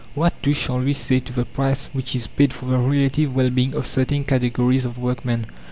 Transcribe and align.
What, 0.15 0.33
too, 0.41 0.53
shall 0.53 0.79
we 0.79 0.93
say 0.93 1.19
to 1.19 1.31
the 1.31 1.45
price 1.45 1.91
which 1.93 2.15
is 2.15 2.25
paid 2.25 2.53
for 2.53 2.65
the 2.65 2.79
relative 2.79 3.35
well 3.35 3.51
being 3.51 3.75
of 3.75 3.85
certain 3.85 4.23
categories 4.23 4.83
of 4.83 4.97
workmen? 4.97 5.45